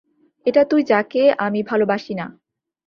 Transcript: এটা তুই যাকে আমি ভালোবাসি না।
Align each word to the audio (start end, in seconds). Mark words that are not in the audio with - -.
এটা 0.45 0.61
তুই 0.63 0.81
যাকে 0.83 1.21
আমি 1.37 1.59
ভালোবাসি 1.63 2.13
না। 2.13 2.25